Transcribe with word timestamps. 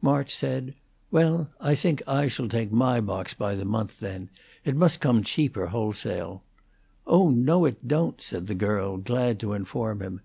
March 0.00 0.32
said: 0.32 0.76
"Well, 1.10 1.50
I 1.60 1.74
think 1.74 2.04
I 2.06 2.28
shall 2.28 2.46
take 2.48 2.70
my 2.70 3.00
box 3.00 3.34
by 3.34 3.56
the 3.56 3.64
month, 3.64 3.98
then. 3.98 4.28
It 4.64 4.76
must 4.76 5.00
come 5.00 5.24
cheaper, 5.24 5.66
wholesale." 5.66 6.44
"Oh 7.04 7.30
no, 7.30 7.64
it 7.64 7.88
don't," 7.88 8.22
said 8.22 8.46
the 8.46 8.54
girl, 8.54 8.96
glad 8.96 9.40
to 9.40 9.54
inform 9.54 10.00
him. 10.00 10.20